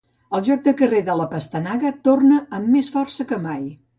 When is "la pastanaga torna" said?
1.19-2.39